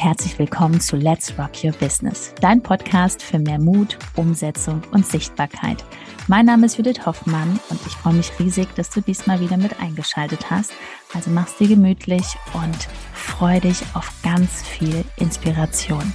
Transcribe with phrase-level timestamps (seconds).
[0.00, 5.06] und herzlich willkommen zu Let's Rock Your Business, dein Podcast für mehr Mut, Umsetzung und
[5.06, 5.84] Sichtbarkeit.
[6.26, 9.78] Mein Name ist Judith Hoffmann und ich freue mich riesig, dass du diesmal wieder mit
[9.80, 10.72] eingeschaltet hast.
[11.12, 12.24] Also mach's dir gemütlich
[12.54, 16.12] und freu dich auf ganz viel Inspiration.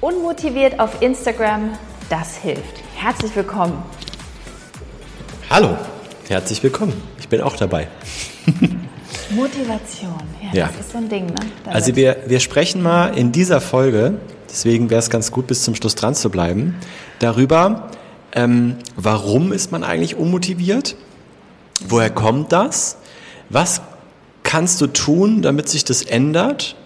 [0.00, 1.72] Unmotiviert auf Instagram,
[2.08, 2.82] das hilft.
[2.94, 3.82] Herzlich willkommen.
[5.50, 5.76] Hallo,
[6.28, 7.17] herzlich willkommen.
[7.28, 7.88] Ich bin auch dabei.
[9.30, 10.66] Motivation, ja, ja.
[10.68, 11.26] das ist so ein Ding.
[11.26, 11.34] Ne?
[11.66, 14.14] also wir, wir sprechen mal in dieser Folge,
[14.48, 16.76] deswegen wäre es ganz gut, bis zum Schluss dran zu bleiben,
[17.18, 17.90] darüber,
[18.32, 20.96] ähm, warum ist man eigentlich unmotiviert?
[21.86, 22.96] Woher kommt das?
[23.50, 23.82] Was
[24.42, 26.76] kannst du tun, damit sich das ändert?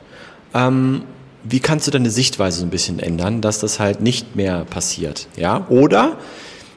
[0.55, 1.05] Ähm,
[1.45, 5.29] wie kannst du deine Sichtweise so ein bisschen ändern, dass das halt nicht mehr passiert?
[5.37, 5.69] Ja?
[5.69, 6.17] Oder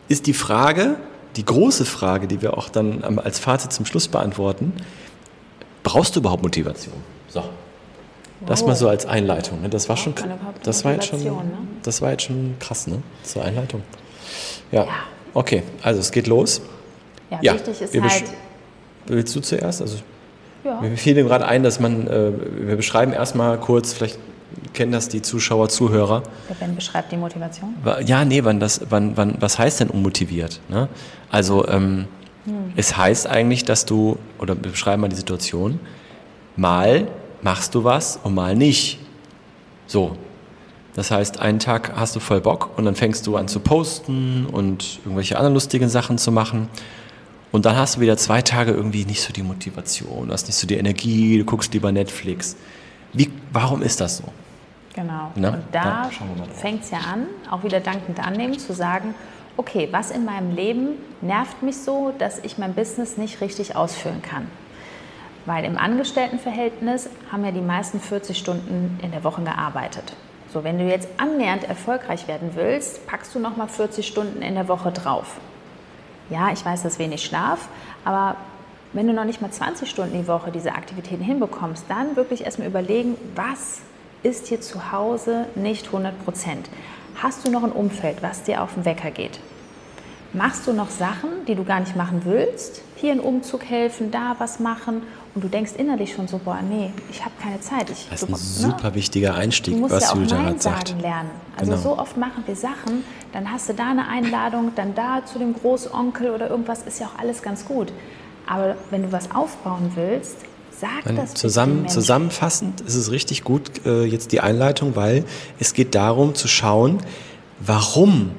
[0.07, 0.97] ist die Frage,
[1.35, 4.73] die große Frage, die wir auch dann als Fazit zum Schluss beantworten,
[5.83, 6.95] brauchst du überhaupt Motivation?
[7.27, 7.43] So.
[8.45, 8.69] Das wow.
[8.69, 9.61] mal so als Einleitung.
[9.61, 9.69] Ne?
[9.69, 10.13] Das war schon,
[10.63, 11.33] das war jetzt schon, ne?
[11.83, 13.01] das war jetzt schon krass, ne?
[13.23, 13.81] Zur Einleitung.
[14.71, 14.83] Ja.
[14.83, 14.89] ja.
[15.33, 16.61] Okay, also es geht los.
[17.31, 17.53] Ja, ja.
[17.55, 18.23] wichtig ist halt.
[19.07, 19.81] Willst du zuerst?
[19.81, 19.97] Also
[20.63, 20.81] ja.
[20.81, 22.31] mir fiel dem gerade ein, dass man, äh,
[22.67, 24.19] wir beschreiben erstmal kurz, vielleicht
[24.73, 26.23] kennen das die Zuschauer, Zuhörer.
[26.49, 27.75] Der Ben beschreibt die Motivation.
[28.05, 30.61] Ja, nee, wann das, wann, wann, was heißt denn unmotiviert?
[30.69, 30.87] Ne?
[31.29, 32.05] Also ähm,
[32.45, 32.73] hm.
[32.75, 35.79] es heißt eigentlich, dass du, oder wir beschreiben mal die Situation,
[36.55, 37.07] mal
[37.41, 38.99] machst du was und mal nicht.
[39.87, 40.17] So.
[40.95, 44.45] Das heißt, einen Tag hast du voll Bock und dann fängst du an zu posten
[44.45, 46.69] und irgendwelche anderen lustigen Sachen zu machen.
[47.51, 50.55] Und dann hast du wieder zwei Tage irgendwie nicht so die Motivation, du hast nicht
[50.55, 52.55] so die Energie, du guckst lieber Netflix.
[53.15, 54.25] Wie, warum ist das so?
[54.93, 55.31] Genau.
[55.35, 56.09] Na, und da
[56.53, 59.13] fängt es ja an, auch wieder dankend annehmen, zu sagen,
[59.57, 64.21] okay, was in meinem Leben nervt mich so, dass ich mein Business nicht richtig ausführen
[64.21, 64.47] kann?
[65.45, 70.13] Weil im Angestelltenverhältnis haben ja die meisten 40 Stunden in der Woche gearbeitet.
[70.51, 74.67] So, wenn du jetzt annähernd erfolgreich werden willst, packst du nochmal 40 Stunden in der
[74.67, 75.37] Woche drauf.
[76.29, 77.67] Ja, ich weiß, das ist wenig Schlaf,
[78.03, 78.37] aber
[78.95, 82.69] wenn du noch nicht mal 20 Stunden die Woche diese Aktivitäten hinbekommst, dann wirklich erstmal
[82.69, 83.79] überlegen, was
[84.23, 86.69] ist hier zu Hause nicht 100 Prozent?
[87.21, 89.39] Hast du noch ein Umfeld, was dir auf den Wecker geht?
[90.31, 92.81] Machst du noch Sachen, die du gar nicht machen willst?
[92.95, 95.03] Hier einen Umzug helfen, da was machen
[95.33, 97.89] und du denkst innerlich schon so, boah, nee, ich habe keine Zeit.
[97.89, 98.37] Ich, das ist ein ne?
[98.37, 101.01] super wichtiger Einstieg, du musst was ja auch Julia Nein sagen sagt.
[101.01, 101.29] lernen.
[101.57, 101.83] Also genau.
[101.83, 103.03] so oft machen wir Sachen,
[103.33, 107.07] dann hast du da eine Einladung, dann da zu dem Großonkel oder irgendwas, ist ja
[107.07, 107.91] auch alles ganz gut.
[108.47, 110.37] Aber wenn du was aufbauen willst,
[110.77, 115.23] Sag das Zusammen, zusammenfassend ist es richtig gut äh, jetzt die Einleitung, weil
[115.57, 116.97] es geht darum zu schauen,
[117.61, 118.31] warum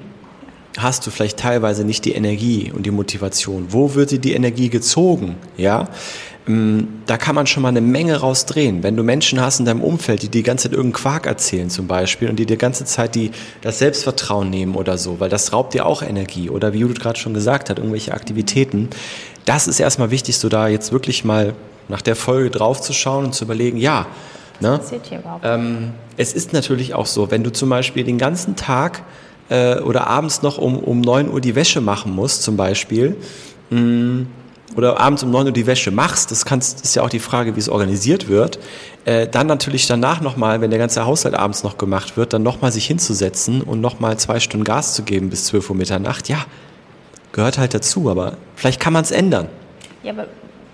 [0.76, 3.68] hast du vielleicht teilweise nicht die Energie und die Motivation?
[3.70, 5.36] Wo wird dir die Energie gezogen?
[5.56, 5.88] Ja,
[6.48, 8.84] da kann man schon mal eine Menge rausdrehen.
[8.84, 11.88] Wenn du Menschen hast in deinem Umfeld, die die ganze Zeit irgendeinen Quark erzählen zum
[11.88, 15.74] Beispiel und die die ganze Zeit die, das Selbstvertrauen nehmen oder so, weil das raubt
[15.74, 16.48] dir auch Energie.
[16.48, 18.90] Oder wie Judith gerade schon gesagt hat, irgendwelche Aktivitäten.
[19.44, 21.54] Das ist erstmal wichtig, so da jetzt wirklich mal
[21.88, 24.06] nach der Folge draufzuschauen und zu überlegen, ja,
[24.60, 24.80] ne,
[25.42, 29.02] ähm, es ist natürlich auch so, wenn du zum Beispiel den ganzen Tag
[29.48, 33.16] äh, oder abends noch um, um 9 Uhr die Wäsche machen musst, zum Beispiel,
[33.70, 34.26] mh, mm,
[34.74, 37.54] oder abends um 9 Uhr die Wäsche machst, das, kannst, ist ja auch die Frage,
[37.54, 38.58] wie es organisiert wird,
[39.04, 42.72] äh, dann natürlich danach nochmal, wenn der ganze Haushalt abends noch gemacht wird, dann nochmal
[42.72, 46.44] sich hinzusetzen und nochmal zwei Stunden Gas zu geben bis 12 Uhr Mitternacht, ja,
[47.32, 49.48] gehört halt dazu, aber vielleicht kann man es ändern.
[50.02, 50.26] Ja, aber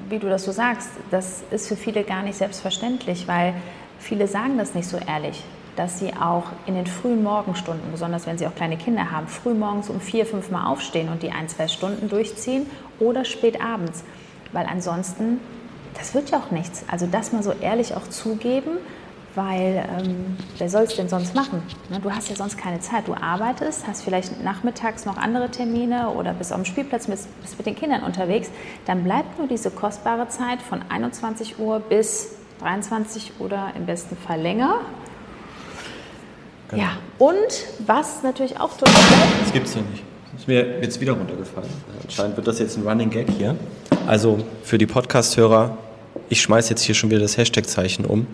[0.09, 3.55] wie du das so sagst, das ist für viele gar nicht selbstverständlich, weil
[3.99, 5.43] viele sagen das nicht so ehrlich,
[5.77, 9.89] dass sie auch in den frühen Morgenstunden, besonders wenn sie auch kleine Kinder haben, frühmorgens
[9.89, 12.67] um vier, fünf Mal aufstehen und die ein, zwei Stunden durchziehen
[13.01, 14.05] oder spät abends.
[14.53, 15.41] Weil ansonsten,
[15.95, 16.85] das wird ja auch nichts.
[16.89, 18.73] Also das mal so ehrlich auch zugeben,
[19.35, 21.63] weil ähm, wer soll es denn sonst machen?
[21.89, 22.01] Ne?
[22.01, 23.09] Du hast ja sonst keine Zeit.
[23.09, 27.57] Du arbeitest, hast vielleicht nachmittags noch andere Termine oder bist auf dem Spielplatz, bist, bist
[27.57, 28.51] mit den Kindern unterwegs.
[28.85, 34.41] Dann bleibt nur diese kostbare Zeit von 21 Uhr bis 23 oder im besten Fall
[34.41, 34.81] länger.
[36.73, 36.85] Genau.
[36.85, 37.37] Ja, und
[37.87, 38.95] was natürlich auch total.
[39.43, 40.03] Das gibt es ja nicht.
[40.33, 41.69] Das ist mir jetzt wieder runtergefallen.
[42.03, 43.57] Anscheinend wird das jetzt ein Running Gag hier.
[44.07, 45.77] Also für die Podcast-Hörer,
[46.31, 48.27] ich schmeiße jetzt hier schon wieder das Hashtag-Zeichen um.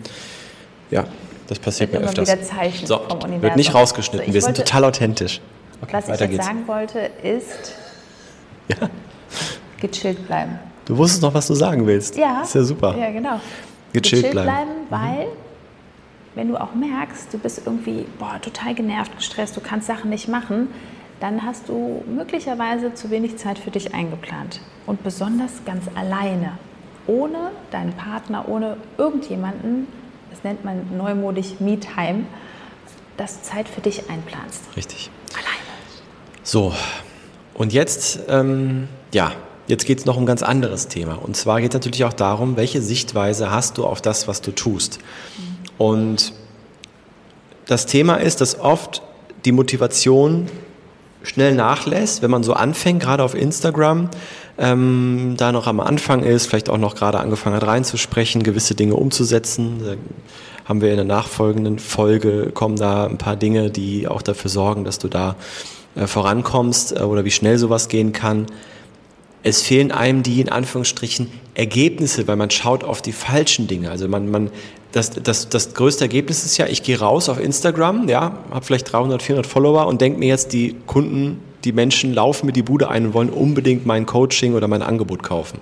[0.89, 1.03] Ja,
[1.47, 2.29] das passiert mir öfters.
[2.29, 3.01] Wieder Zeichen so.
[3.41, 5.41] Wird nicht rausgeschnitten, also wir wollte, sind total authentisch.
[5.81, 6.45] Okay, was ich jetzt geht's.
[6.45, 7.73] sagen wollte, ist
[8.69, 8.89] ja.
[9.81, 10.59] gechillt bleiben.
[10.85, 12.17] Du wusstest noch, was du sagen willst.
[12.17, 12.41] Ja.
[12.43, 12.95] Ist ja super.
[12.97, 13.41] Ja, genau.
[13.91, 14.47] Gechillt, gechillt bleiben.
[14.47, 15.48] bleiben weil mhm.
[16.35, 20.27] Wenn du auch merkst, du bist irgendwie boah, total genervt, gestresst, du kannst Sachen nicht
[20.27, 20.69] machen,
[21.19, 24.61] dann hast du möglicherweise zu wenig Zeit für dich eingeplant.
[24.85, 26.57] Und besonders ganz alleine,
[27.07, 29.87] ohne deinen Partner, ohne irgendjemanden,
[30.29, 32.25] das nennt man neumodisch Me-Time,
[33.17, 34.63] dass du Zeit für dich einplanst.
[34.77, 35.09] Richtig.
[35.33, 35.69] Alleine.
[36.43, 36.73] So,
[37.53, 39.33] und jetzt, ähm, ja,
[39.67, 41.15] jetzt geht es noch um ein ganz anderes Thema.
[41.15, 44.51] Und zwar geht es natürlich auch darum, welche Sichtweise hast du auf das, was du
[44.51, 44.99] tust.
[45.79, 46.33] Und
[47.65, 49.01] das Thema ist, dass oft
[49.45, 50.47] die Motivation
[51.23, 54.09] schnell nachlässt, wenn man so anfängt, gerade auf Instagram,
[54.57, 58.95] ähm, da noch am Anfang ist, vielleicht auch noch gerade angefangen hat reinzusprechen, gewisse Dinge
[58.95, 59.81] umzusetzen.
[59.83, 59.95] Da
[60.65, 64.83] haben wir in der nachfolgenden Folge, kommen da ein paar Dinge, die auch dafür sorgen,
[64.83, 65.37] dass du da
[65.95, 68.47] äh, vorankommst äh, oder wie schnell sowas gehen kann.
[69.41, 73.89] Es fehlen einem die in Anführungsstrichen Ergebnisse, weil man schaut auf die falschen Dinge.
[73.89, 74.51] Also man, man
[74.91, 78.91] das, das, das größte Ergebnis ist ja, ich gehe raus auf Instagram, ja, habe vielleicht
[78.91, 82.89] 300, 400 Follower und denke mir jetzt, die Kunden, die Menschen laufen mir die Bude
[82.89, 85.59] ein und wollen unbedingt mein Coaching oder mein Angebot kaufen.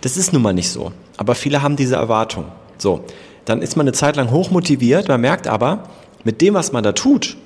[0.00, 0.92] Das ist nun mal nicht so.
[1.16, 2.46] Aber viele haben diese Erwartung.
[2.78, 3.04] So,
[3.44, 5.84] dann ist man eine Zeit lang hochmotiviert, man merkt aber,
[6.24, 7.36] mit dem, was man da tut,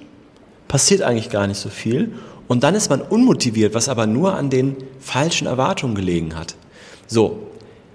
[0.69, 2.13] passiert eigentlich gar nicht so viel.
[2.51, 6.57] Und dann ist man unmotiviert, was aber nur an den falschen Erwartungen gelegen hat.
[7.07, 7.47] So,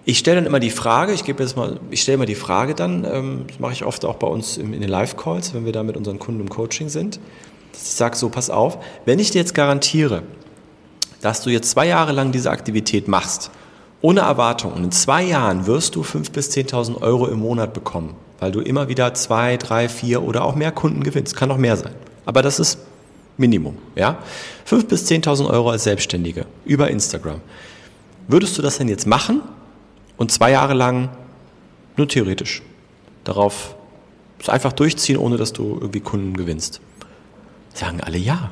[0.05, 2.73] ich stelle dann immer die Frage, ich gebe jetzt mal, ich stelle mal die Frage
[2.73, 5.83] dann, ähm, das mache ich oft auch bei uns in den Live-Calls, wenn wir da
[5.83, 7.19] mit unseren Kunden im Coaching sind.
[7.73, 10.23] Ich sage so, pass auf, wenn ich dir jetzt garantiere,
[11.19, 13.51] dass du jetzt zwei Jahre lang diese Aktivität machst,
[13.99, 18.15] ohne Erwartung, und in zwei Jahren wirst du fünf bis 10.000 Euro im Monat bekommen,
[18.39, 21.35] weil du immer wieder zwei, drei, vier oder auch mehr Kunden gewinnst.
[21.35, 21.91] Kann auch mehr sein.
[22.25, 22.77] Aber das ist
[23.37, 24.19] Minimum, ja?
[24.63, 27.41] Fünf bis 10.000 Euro als Selbstständige über Instagram.
[28.27, 29.41] Würdest du das denn jetzt machen?
[30.17, 31.09] und zwei Jahre lang
[31.97, 32.61] nur theoretisch
[33.23, 33.75] darauf
[34.47, 36.81] einfach durchziehen, ohne dass du irgendwie Kunden gewinnst.
[37.73, 38.51] Sagen alle ja.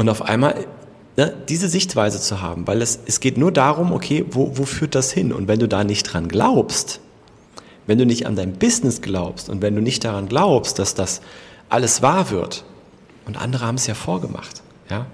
[0.00, 0.66] und auf einmal
[1.18, 4.94] ne, diese Sichtweise zu haben, weil es, es geht nur darum, okay, wo, wo führt
[4.94, 5.30] das hin?
[5.30, 7.00] Und wenn du da nicht dran glaubst,
[7.86, 11.20] wenn du nicht an dein Business glaubst und wenn du nicht daran glaubst, dass das
[11.68, 12.64] alles wahr wird,
[13.26, 15.04] und andere haben es ja vorgemacht, ja,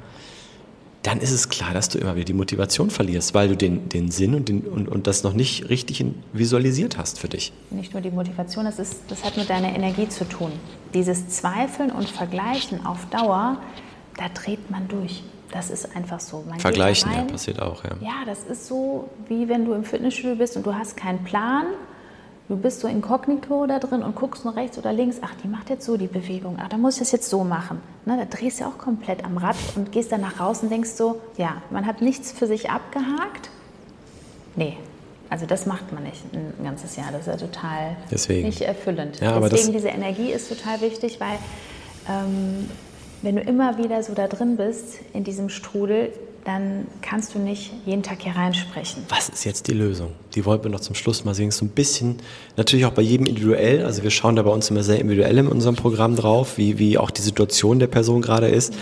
[1.02, 4.12] dann ist es klar, dass du immer wieder die Motivation verlierst, weil du den, den
[4.12, 7.52] Sinn und, den, und, und das noch nicht richtig visualisiert hast für dich.
[7.70, 10.52] Nicht nur die Motivation, das, ist, das hat mit deiner Energie zu tun.
[10.94, 13.58] Dieses Zweifeln und Vergleichen auf Dauer,
[14.16, 15.22] da dreht man durch.
[15.52, 16.44] Das ist einfach so.
[16.48, 17.90] Man Vergleichen, ja, passiert auch, ja.
[18.00, 21.66] Ja, das ist so, wie wenn du im Fitnessstudio bist und du hast keinen Plan
[22.48, 25.16] Du bist so inkognito da drin und guckst nur rechts oder links.
[25.20, 26.58] Ach, die macht jetzt so die Bewegung.
[26.62, 27.80] Ach, da muss ich das jetzt so machen.
[28.04, 30.70] Ne, da drehst du ja auch komplett am Rad und gehst dann nach raus und
[30.70, 33.50] denkst so, ja, man hat nichts für sich abgehakt.
[34.54, 34.76] Nee,
[35.28, 37.08] also das macht man nicht ein ganzes Jahr.
[37.10, 38.46] Das ist ja total Deswegen.
[38.46, 39.20] nicht erfüllend.
[39.20, 41.38] Ja, Deswegen diese Energie ist total wichtig, weil
[42.08, 42.70] ähm,
[43.26, 46.12] wenn du immer wieder so da drin bist in diesem Strudel,
[46.44, 49.02] dann kannst du nicht jeden Tag hier reinsprechen.
[49.08, 50.12] Was ist jetzt die Lösung?
[50.36, 51.50] Die wollten wir noch zum Schluss mal sehen.
[51.50, 52.18] So ein bisschen,
[52.56, 53.84] natürlich auch bei jedem individuell.
[53.84, 56.98] Also wir schauen da bei uns immer sehr individuell in unserem Programm drauf, wie, wie
[56.98, 58.74] auch die Situation der Person gerade ist.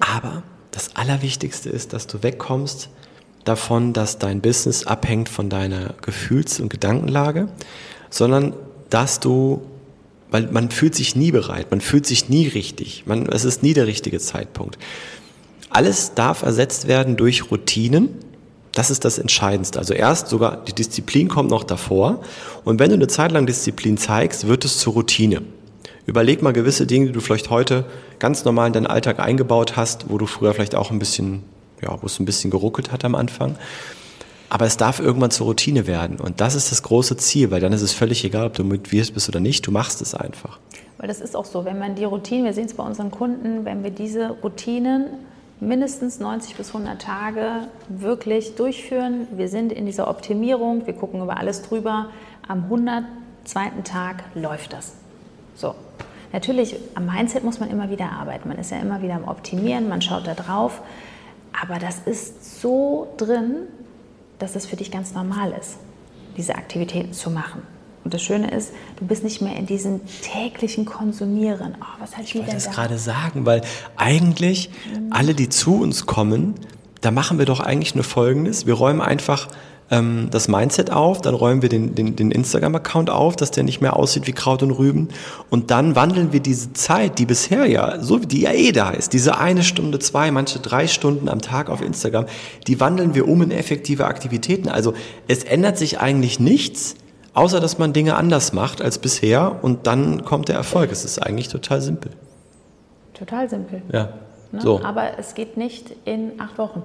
[0.00, 2.88] Aber das Allerwichtigste ist, dass du wegkommst
[3.44, 7.48] davon, dass dein Business abhängt von deiner Gefühls- und Gedankenlage,
[8.08, 8.54] sondern
[8.88, 9.60] dass du
[10.30, 13.74] weil man fühlt sich nie bereit, man fühlt sich nie richtig, man, es ist nie
[13.74, 14.78] der richtige Zeitpunkt.
[15.70, 18.10] Alles darf ersetzt werden durch Routinen.
[18.70, 19.78] Das ist das Entscheidendste.
[19.78, 22.20] Also erst sogar die Disziplin kommt noch davor.
[22.64, 25.42] Und wenn du eine Zeit lang Disziplin zeigst, wird es zur Routine.
[26.06, 27.84] Überleg mal gewisse Dinge, die du vielleicht heute
[28.20, 31.42] ganz normal in deinen Alltag eingebaut hast, wo du früher vielleicht auch ein bisschen,
[31.82, 33.56] ja, wo es ein bisschen geruckelt hat am Anfang.
[34.48, 36.20] Aber es darf irgendwann zur Routine werden.
[36.20, 38.92] Und das ist das große Ziel, weil dann ist es völlig egal, ob du mit
[38.92, 39.66] wirst bist oder nicht.
[39.66, 40.58] Du machst es einfach.
[40.98, 43.64] Weil das ist auch so, wenn man die Routinen, wir sehen es bei unseren Kunden,
[43.64, 45.06] wenn wir diese Routinen
[45.60, 49.26] mindestens 90 bis 100 Tage wirklich durchführen.
[49.32, 52.10] Wir sind in dieser Optimierung, wir gucken über alles drüber.
[52.46, 53.82] Am 102.
[53.84, 54.92] Tag läuft das.
[55.56, 55.74] So.
[56.32, 58.48] Natürlich, am Mindset muss man immer wieder arbeiten.
[58.48, 60.82] Man ist ja immer wieder am Optimieren, man schaut da drauf.
[61.62, 63.68] Aber das ist so drin,
[64.38, 65.76] dass es für dich ganz normal ist,
[66.36, 67.62] diese Aktivitäten zu machen.
[68.04, 71.74] Und das Schöne ist, du bist nicht mehr in diesem täglichen Konsumieren.
[71.80, 72.72] Oh, was hat ich wollte das da?
[72.72, 73.62] gerade sagen, weil
[73.96, 75.10] eigentlich mhm.
[75.10, 76.54] alle, die zu uns kommen,
[77.00, 78.66] da machen wir doch eigentlich nur Folgendes.
[78.66, 79.48] Wir räumen einfach
[79.90, 83.80] ähm, das Mindset auf, dann räumen wir den, den, den Instagram-Account auf, dass der nicht
[83.80, 85.08] mehr aussieht wie Kraut und Rüben.
[85.50, 88.90] Und dann wandeln wir diese Zeit, die bisher ja, so wie die ja eh da
[88.90, 92.26] ist, diese eine Stunde, zwei, manche drei Stunden am Tag auf Instagram,
[92.66, 94.68] die wandeln wir um in effektive Aktivitäten.
[94.68, 94.94] Also
[95.28, 96.96] es ändert sich eigentlich nichts,
[97.34, 100.90] außer dass man Dinge anders macht als bisher und dann kommt der Erfolg.
[100.92, 102.10] Es ist eigentlich total simpel.
[103.12, 103.82] Total simpel.
[103.92, 104.08] Ja.
[104.50, 104.60] Ne?
[104.60, 104.82] So.
[104.82, 106.82] Aber es geht nicht in acht Wochen.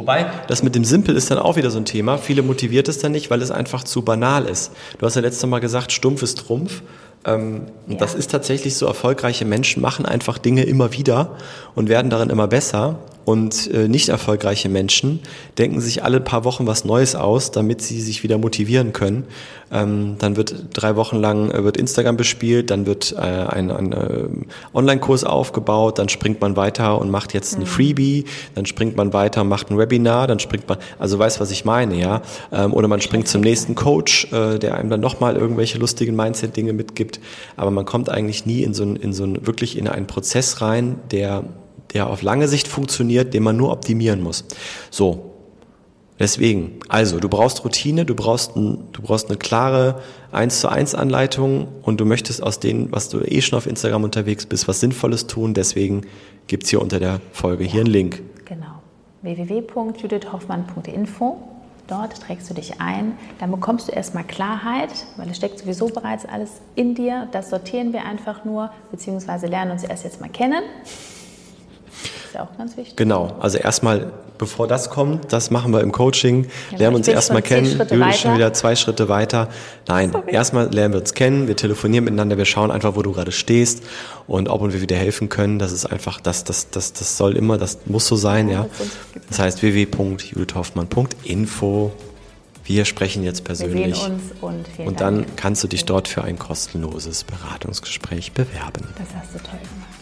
[0.00, 2.16] Wobei, das mit dem Simpel ist dann auch wieder so ein Thema.
[2.16, 4.72] Viele motiviert es dann nicht, weil es einfach zu banal ist.
[4.96, 6.80] Du hast ja letztes Mal gesagt, stumpf ist Trumpf.
[7.26, 7.98] Ähm, ja.
[7.98, 11.36] Das ist tatsächlich so, erfolgreiche Menschen machen einfach Dinge immer wieder
[11.74, 12.98] und werden darin immer besser.
[13.24, 15.20] Und äh, nicht erfolgreiche Menschen
[15.58, 19.24] denken sich alle paar Wochen was Neues aus, damit sie sich wieder motivieren können.
[19.72, 23.92] Ähm, dann wird drei Wochen lang äh, wird Instagram bespielt, dann wird äh, ein, ein
[23.92, 24.28] äh,
[24.74, 27.66] Online-Kurs aufgebaut, dann springt man weiter und macht jetzt ein mhm.
[27.66, 28.24] Freebie,
[28.54, 31.64] dann springt man weiter und macht ein Webinar, dann springt man, also weiß, was ich
[31.64, 32.22] meine, ja.
[32.52, 36.72] Ähm, oder man springt zum nächsten Coach, äh, der einem dann nochmal irgendwelche lustigen Mindset-Dinge
[36.72, 37.20] mitgibt.
[37.56, 40.60] Aber man kommt eigentlich nie in so ein, in so ein, wirklich in einen Prozess
[40.60, 41.44] rein, der
[41.92, 44.44] der auf lange Sicht funktioniert, den man nur optimieren muss.
[44.90, 45.26] So.
[46.18, 50.94] Deswegen, also, du brauchst Routine, du brauchst, ein, du brauchst eine klare 1 zu 1
[50.94, 54.80] Anleitung und du möchtest aus dem, was du eh schon auf Instagram unterwegs bist, was
[54.80, 55.54] Sinnvolles tun.
[55.54, 56.02] Deswegen
[56.46, 58.22] gibt's hier unter der Folge ja, hier einen Link.
[58.44, 58.82] Genau.
[59.22, 61.38] www.judithhoffmann.info
[61.90, 66.24] Dort trägst du dich ein, dann bekommst du erstmal Klarheit, weil es steckt sowieso bereits
[66.24, 67.26] alles in dir.
[67.32, 70.62] Das sortieren wir einfach nur, beziehungsweise lernen uns erst jetzt mal kennen
[72.30, 72.94] ist ja auch ganz wichtig.
[72.96, 77.42] Genau, also erstmal, bevor das kommt, das machen wir im Coaching, ja, lernen uns erstmal
[77.42, 77.76] kennen.
[77.76, 79.48] Du bist schon wieder zwei Schritte weiter.
[79.88, 80.32] Nein, Sorry.
[80.32, 83.82] erstmal lernen wir uns kennen, wir telefonieren miteinander, wir schauen einfach, wo du gerade stehst
[84.28, 85.58] und ob und wir wieder helfen können.
[85.58, 88.66] Das ist einfach, das, das, das, das soll immer, das muss so sein, ja.
[89.28, 91.90] Das heißt www.judithhoffmann.info.
[92.62, 93.86] Wir sprechen jetzt persönlich.
[93.86, 98.86] Wir sehen uns und Und dann kannst du dich dort für ein kostenloses Beratungsgespräch bewerben.
[98.96, 99.99] Das hast du toll gemacht.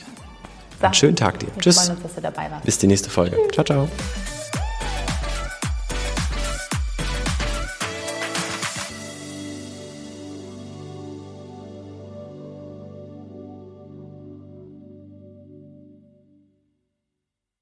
[0.80, 1.49] Einen schönen Tag dir.
[1.58, 1.76] Tschüss.
[1.76, 2.64] Freuen uns, dass du dabei warst.
[2.64, 3.37] Bis die nächste Folge.
[3.52, 3.88] Ciao, ciao.